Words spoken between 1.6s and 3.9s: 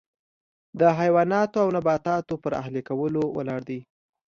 او نباتاتو پر اهلي کولو ولاړ دی.